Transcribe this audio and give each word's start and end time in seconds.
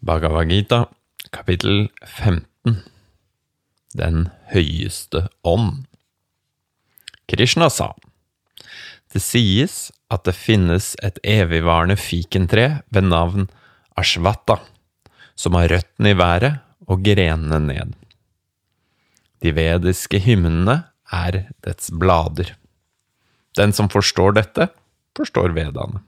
Bhagavad 0.00 0.48
Gita, 0.48 0.86
kapittel 1.28 1.90
15 2.06 2.78
Den 3.92 4.30
høyeste 4.48 5.26
ånd 5.44 5.82
Krishna 7.28 7.68
sa, 7.68 7.90
Det 9.12 9.20
sies 9.20 9.90
at 10.08 10.24
det 10.24 10.32
finnes 10.38 10.94
et 11.04 11.20
evigvarende 11.20 11.98
fikentre 12.00 12.80
ved 12.88 13.10
navn 13.10 13.50
Ashwata, 14.00 14.56
som 15.36 15.58
har 15.60 15.68
røttene 15.68 16.14
i 16.14 16.16
været 16.16 16.64
og 16.88 17.04
grenene 17.04 17.60
ned. 17.60 17.92
De 19.44 19.52
vediske 19.52 20.22
hymnene 20.24 20.78
er 21.12 21.42
dets 21.60 21.92
blader. 21.92 22.54
Den 23.52 23.76
som 23.76 23.92
forstår 23.92 24.32
dette, 24.40 24.70
forstår 25.12 25.52
vedaene. 25.52 26.00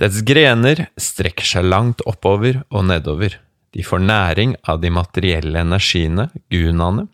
Dets 0.00 0.22
grener 0.26 0.86
strekker 1.00 1.46
seg 1.46 1.66
langt 1.68 2.02
oppover 2.08 2.62
og 2.72 2.86
nedover. 2.88 3.36
De 3.72 3.84
får 3.84 4.02
næring 4.04 4.54
av 4.68 4.80
de 4.82 4.90
materielle 4.92 5.64
energiene, 5.64 6.28
gunaene, 6.52 7.06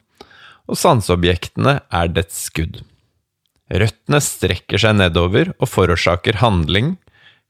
og 0.68 0.76
sanseobjektene 0.78 1.78
er 1.88 2.12
dets 2.12 2.44
skudd. 2.48 2.82
Røttene 3.68 4.20
strekker 4.24 4.80
seg 4.80 4.96
nedover 4.98 5.52
og 5.58 5.68
forårsaker 5.70 6.40
handling, 6.42 6.96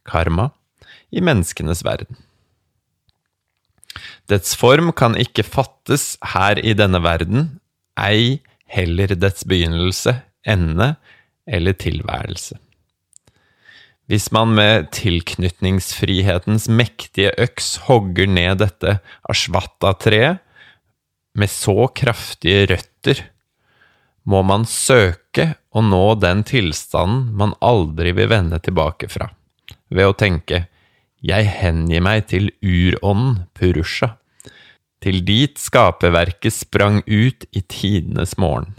karma, 0.09 0.51
i 1.15 1.23
menneskenes 1.25 1.85
verden. 1.87 2.19
Dets 4.29 4.53
form 4.59 4.93
kan 4.93 5.17
ikke 5.17 5.47
fattes 5.47 6.17
her 6.35 6.61
i 6.61 6.75
denne 6.77 7.01
verden, 7.03 7.49
ei 7.97 8.41
heller 8.69 9.15
dets 9.17 9.47
begynnelse, 9.49 10.19
ende 10.45 10.95
eller 11.49 11.77
tilværelse. 11.81 12.59
Hvis 14.09 14.31
man 14.33 14.55
med 14.57 14.89
tilknytningsfrihetens 14.97 16.65
mektige 16.73 17.35
øks 17.37 17.75
hogger 17.89 18.31
ned 18.31 18.63
dette 18.63 18.95
ashwata-treet 19.29 20.41
med 21.39 21.53
så 21.53 21.91
kraftige 21.93 22.71
røtter, 22.71 23.21
må 24.29 24.41
man 24.49 24.65
søke 24.69 25.51
å 25.77 25.83
nå 25.85 26.03
den 26.21 26.41
tilstanden 26.49 27.29
man 27.37 27.53
aldri 27.65 28.15
vil 28.17 28.33
vende 28.33 28.59
tilbake 28.65 29.11
fra, 29.13 29.29
ved 29.93 30.09
å 30.09 30.17
tenke 30.17 30.65
jeg 31.25 31.53
hengir 31.59 32.03
meg 32.05 32.29
til 32.33 32.49
urånden 32.65 33.45
Purusha, 33.57 34.15
til 35.05 35.21
dit 35.27 35.61
skaperverket 35.61 36.55
sprang 36.55 37.03
ut 37.05 37.45
i 37.53 37.61
tidenes 37.61 38.39
morgen. 38.41 38.73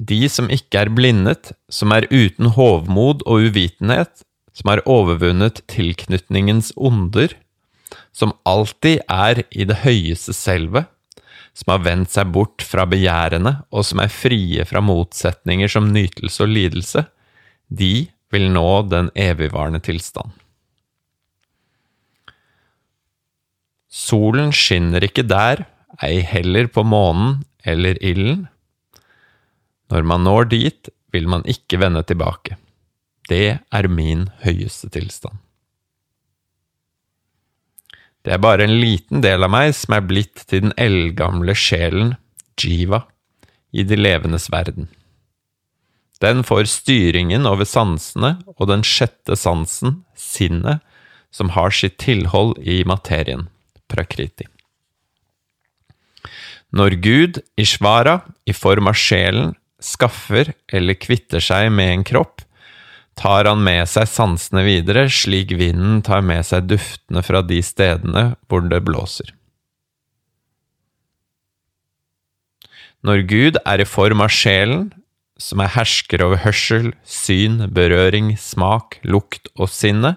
De 0.00 0.24
som 0.32 0.48
ikke 0.48 0.86
er 0.86 0.90
blindet, 0.96 1.52
som 1.68 1.92
er 1.92 2.08
uten 2.08 2.54
hovmod 2.56 3.20
og 3.28 3.50
uvitenhet, 3.50 4.22
som 4.56 4.72
har 4.72 4.82
overvunnet 4.88 5.60
tilknytningens 5.68 6.72
onder, 6.76 7.34
som 8.12 8.32
alltid 8.48 9.02
er 9.10 9.42
i 9.52 9.66
det 9.68 9.82
høyeste 9.84 10.32
selve, 10.36 10.86
som 11.52 11.74
har 11.74 11.84
vendt 11.84 12.12
seg 12.14 12.30
bort 12.32 12.64
fra 12.64 12.86
begjærene 12.88 13.58
og 13.74 13.84
som 13.84 14.00
er 14.00 14.12
frie 14.12 14.64
fra 14.68 14.80
motsetninger 14.84 15.70
som 15.70 15.90
nytelse 15.92 16.46
og 16.46 16.54
lidelse, 16.54 17.04
de 17.68 18.08
vil 18.32 18.46
nå 18.54 18.68
den 18.88 19.10
evigvarende 19.18 19.82
tilstand. 19.84 20.32
Solen 23.90 24.54
skinner 24.54 25.02
ikke 25.02 25.26
der, 25.26 25.66
ei 26.00 26.22
heller 26.22 26.70
på 26.70 26.86
månen 26.86 27.40
eller 27.66 27.98
ilden, 28.00 28.46
når 29.90 30.06
man 30.06 30.24
når 30.24 30.50
dit, 30.52 30.90
vil 31.10 31.28
man 31.28 31.46
ikke 31.48 31.80
vende 31.82 32.02
tilbake. 32.06 32.56
Det 33.30 33.58
er 33.58 33.88
min 33.90 34.28
høyeste 34.44 34.90
tilstand. 34.94 35.38
Det 38.24 38.34
er 38.34 38.42
bare 38.42 38.66
en 38.66 38.76
liten 38.82 39.22
del 39.24 39.46
av 39.46 39.52
meg 39.52 39.72
som 39.76 39.96
er 39.96 40.04
blitt 40.04 40.44
til 40.46 40.66
den 40.66 40.74
eldgamle 40.78 41.54
sjelen, 41.56 42.14
jiva, 42.60 43.06
i 43.72 43.84
de 43.86 43.96
levendes 43.96 44.50
verden. 44.52 44.90
Den 46.20 46.42
får 46.44 46.66
styringen 46.68 47.48
over 47.48 47.64
sansene 47.64 48.34
og 48.58 48.68
den 48.68 48.84
sjette 48.84 49.38
sansen, 49.40 50.02
sinnet, 50.12 50.84
som 51.32 51.54
har 51.54 51.72
sitt 51.72 51.96
tilhold 52.02 52.58
i 52.60 52.82
materien, 52.84 53.46
prakriti. 53.88 54.44
Når 56.76 56.98
Gud, 57.02 57.40
Ishvara, 57.58 58.20
i 58.44 58.52
form 58.52 58.90
av 58.90 58.98
sjelen, 58.98 59.54
skaffer 59.84 60.52
eller 60.72 60.98
kvitter 60.98 61.42
seg 61.44 61.70
med 61.74 61.94
en 61.94 62.06
kropp, 62.06 62.44
tar 63.20 63.48
han 63.48 63.60
med 63.64 63.88
seg 63.90 64.08
sansene 64.08 64.62
videre, 64.64 65.08
slik 65.12 65.52
vinden 65.58 66.00
tar 66.06 66.24
med 66.24 66.46
seg 66.46 66.70
duftene 66.70 67.22
fra 67.26 67.42
de 67.44 67.60
stedene 67.64 68.24
hvor 68.48 68.64
det 68.70 68.80
blåser. 68.86 69.34
Når 73.04 73.24
Gud 73.28 73.60
er 73.64 73.80
i 73.80 73.88
form 73.88 74.20
av 74.24 74.32
sjelen, 74.32 74.90
som 75.40 75.62
er 75.64 75.72
hersker 75.72 76.20
over 76.24 76.42
hørsel, 76.42 76.90
syn, 77.08 77.62
berøring, 77.72 78.34
smak, 78.36 78.98
lukt 79.08 79.48
og 79.56 79.70
sinne, 79.72 80.14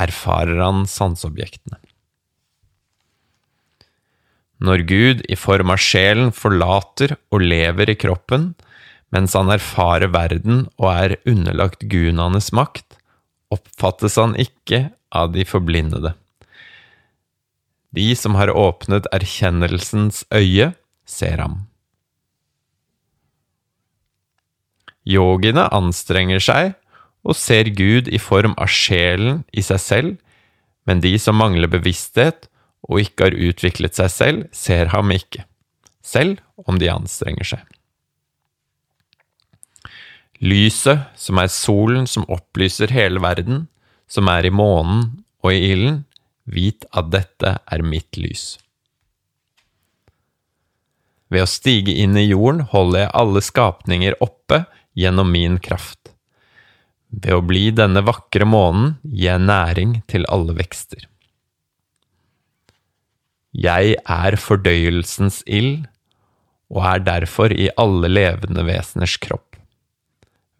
erfarer 0.00 0.60
han 0.60 0.84
sanseobjektene. 0.88 1.78
Når 4.62 4.84
Gud 4.86 5.22
i 5.32 5.38
form 5.40 5.72
av 5.74 5.80
sjelen 5.82 6.30
forlater 6.36 7.16
og 7.34 7.42
lever 7.42 7.90
i 7.90 7.98
kroppen, 7.98 8.52
mens 9.12 9.36
han 9.36 9.52
erfarer 9.52 10.10
verden 10.14 10.66
og 10.80 10.88
er 10.90 11.16
underlagt 11.28 11.84
gunanes 11.92 12.50
makt, 12.56 12.96
oppfattes 13.52 14.16
han 14.16 14.34
ikke 14.40 14.86
av 15.12 15.34
de 15.34 15.44
forblindede. 15.44 16.14
De 17.92 18.08
som 18.16 18.38
har 18.40 18.52
åpnet 18.56 19.08
erkjennelsens 19.12 20.24
øye, 20.32 20.72
ser 21.04 21.42
ham. 21.42 21.58
Yogiene 25.04 25.66
anstrenger 25.74 26.40
seg 26.40 26.72
og 27.26 27.36
ser 27.36 27.68
Gud 27.76 28.08
i 28.08 28.20
form 28.22 28.54
av 28.56 28.70
sjelen 28.72 29.42
i 29.52 29.64
seg 29.66 29.82
selv, 29.82 30.14
men 30.88 31.02
de 31.02 31.12
som 31.20 31.36
mangler 31.38 31.70
bevissthet 31.70 32.48
og 32.88 33.02
ikke 33.02 33.28
har 33.28 33.36
utviklet 33.50 33.98
seg 33.98 34.10
selv, 34.14 34.48
ser 34.54 34.90
ham 34.94 35.12
ikke, 35.14 35.44
selv 36.02 36.40
om 36.64 36.80
de 36.80 36.90
anstrenger 36.90 37.52
seg. 37.54 37.71
Lyset, 40.42 41.04
som 41.14 41.38
er 41.38 41.50
solen 41.54 42.08
som 42.10 42.26
opplyser 42.26 42.90
hele 42.90 43.22
verden, 43.22 43.68
som 44.10 44.26
er 44.26 44.48
i 44.48 44.50
månen 44.50 45.04
og 45.44 45.54
i 45.54 45.60
ilden, 45.70 46.02
vit 46.50 46.82
at 46.90 47.12
dette 47.14 47.52
er 47.62 47.84
mitt 47.86 48.18
lys. 48.18 48.56
Ved 51.30 51.46
å 51.46 51.48
stige 51.48 51.94
inn 52.02 52.18
i 52.18 52.26
jorden 52.26 52.64
holder 52.72 53.04
jeg 53.04 53.14
alle 53.22 53.42
skapninger 53.46 54.18
oppe 54.20 54.64
gjennom 54.98 55.30
min 55.32 55.60
kraft. 55.62 56.10
Ved 57.12 57.38
å 57.38 57.44
bli 57.46 57.70
denne 57.70 58.02
vakre 58.04 58.48
månen 58.48 58.96
gir 59.06 59.30
jeg 59.30 59.46
næring 59.46 59.94
til 60.10 60.26
alle 60.32 60.58
vekster. 60.58 61.06
Jeg 63.52 63.96
er 64.00 64.36
fordøyelsens 64.40 65.42
ild, 65.46 65.86
og 66.72 66.84
er 66.88 67.02
derfor 67.04 67.52
i 67.52 67.68
alle 67.76 68.08
levende 68.08 68.64
veseners 68.64 69.18
kropp. 69.20 69.51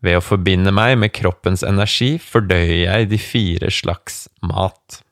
Ved 0.03 0.19
å 0.19 0.25
forbinde 0.25 0.73
meg 0.75 0.97
med 0.99 1.13
kroppens 1.15 1.63
energi 1.67 2.17
fordøyer 2.19 2.83
jeg 2.83 3.11
de 3.13 3.19
fire 3.23 3.71
slags 3.71 4.25
mat. 4.43 5.03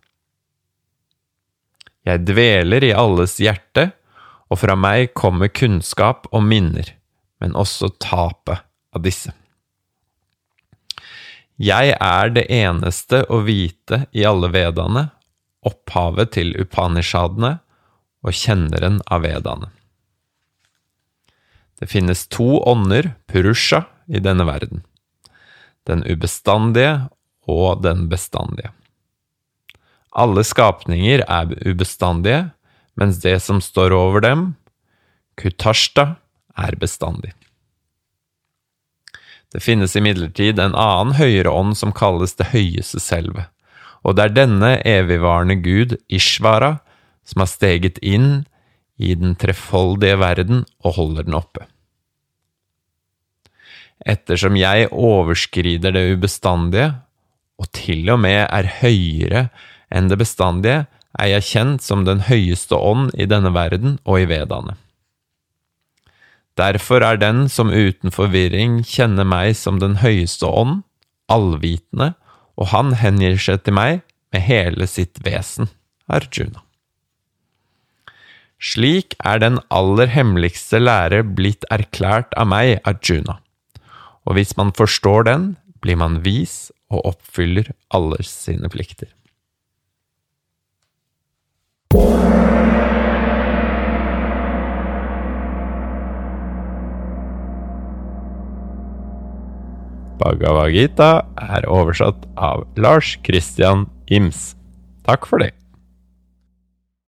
Jeg 2.07 2.25
dveler 2.27 2.87
i 2.89 2.95
alles 2.97 3.37
hjerte, 3.43 3.91
og 4.51 4.59
fra 4.59 4.75
meg 4.75 5.13
kommer 5.15 5.53
kunnskap 5.55 6.27
og 6.35 6.43
minner, 6.43 6.89
men 7.39 7.55
også 7.55 7.93
tapet 8.03 8.65
av 8.91 9.05
disse. 9.05 9.31
Jeg 11.61 11.93
er 11.95 12.31
det 12.33 12.47
eneste 12.51 13.21
å 13.29 13.43
vite 13.45 14.07
i 14.17 14.25
alle 14.27 14.49
vedaene, 14.51 15.11
opphavet 15.61 16.33
til 16.39 16.55
upanishadene 16.57 17.59
og 18.25 18.33
kjenneren 18.35 18.99
av 19.13 19.27
vedaene. 19.27 19.69
Det 21.81 21.89
finnes 21.89 22.27
to 22.33 22.59
ånder, 22.69 23.13
purusha, 23.29 23.85
i 24.11 24.21
denne 24.23 24.47
verden. 24.49 24.83
Den 25.87 26.03
ubestandige 26.05 27.09
og 27.49 27.83
den 27.85 28.09
bestandige. 28.11 28.73
Alle 30.11 30.43
skapninger 30.45 31.23
er 31.29 31.53
ubestandige, 31.67 32.51
mens 32.99 33.21
det 33.23 33.39
som 33.43 33.61
står 33.63 33.95
over 33.95 34.25
dem, 34.25 34.43
kutashta, 35.39 36.17
er 36.59 36.77
bestandig. 36.77 37.33
Det 39.51 39.63
finnes 39.63 39.97
imidlertid 39.97 40.61
en 40.63 40.77
annen 40.79 41.17
høyere 41.19 41.51
ånd 41.51 41.77
som 41.79 41.95
kalles 41.95 42.37
det 42.39 42.51
høyeste 42.53 43.01
selve, 43.03 43.47
og 44.03 44.17
det 44.17 44.27
er 44.27 44.37
denne 44.37 44.71
evigvarende 44.87 45.59
gud, 45.63 45.97
Ishvara, 46.11 46.79
som 47.27 47.45
har 47.45 47.51
steget 47.51 47.99
inn 48.03 48.45
i 49.01 49.15
den 49.15 49.37
trefoldige 49.39 50.19
verden 50.21 50.65
og 50.85 50.99
holder 50.99 51.27
den 51.27 51.39
oppe 51.39 51.67
ettersom 54.07 54.57
jeg 54.59 54.89
overskrider 54.91 55.95
det 55.97 56.05
ubestandige, 56.15 56.93
og 57.61 57.69
til 57.77 58.09
og 58.13 58.23
med 58.25 58.47
er 58.47 58.71
høyere 58.81 59.49
enn 59.93 60.09
det 60.09 60.21
bestandige, 60.21 60.87
er 61.19 61.33
jeg 61.35 61.49
kjent 61.49 61.83
som 61.85 62.07
den 62.07 62.23
høyeste 62.29 62.79
ånd 62.79 63.11
i 63.19 63.27
denne 63.29 63.53
verden 63.53 63.99
og 64.07 64.23
i 64.23 64.29
vedaene. 64.31 64.77
Derfor 66.59 67.05
er 67.07 67.19
den 67.21 67.47
som 67.49 67.71
uten 67.73 68.13
forvirring 68.15 68.81
kjenner 68.87 69.27
meg 69.27 69.55
som 69.59 69.81
den 69.83 69.99
høyeste 70.03 70.47
ånd, 70.47 70.83
allvitende, 71.31 72.13
og 72.61 72.73
han 72.75 72.95
hengir 73.01 73.39
seg 73.41 73.63
til 73.65 73.77
meg 73.79 74.03
med 74.35 74.45
hele 74.45 74.89
sitt 74.91 75.23
vesen, 75.25 75.71
Arjuna. 76.11 76.63
Slik 78.61 79.15
er 79.25 79.41
den 79.41 79.57
aller 79.73 80.11
hemmeligste 80.13 80.83
lære 80.83 81.23
blitt 81.25 81.65
erklært 81.73 82.35
av 82.37 82.51
meg, 82.51 82.77
Arjuna, 82.85 83.39
og 84.31 84.37
hvis 84.39 84.53
man 84.55 84.71
forstår 84.71 85.25
den, 85.27 85.47
blir 85.83 85.97
man 85.99 86.21
vis 86.23 86.71
og 86.87 87.03
oppfyller 87.09 87.73
alle 87.91 88.23
sine 88.23 88.71
plikter. 88.71 89.11
Bhagavad 100.21 100.71
Gita 100.77 101.11
er 101.35 101.67
oversatt 101.67 102.29
av 102.39 102.69
Lars 102.79 103.17
Christian 103.27 103.89
Ims. 104.07 104.53
Takk 105.09 105.27
for 105.27 105.43
det. 105.43 105.57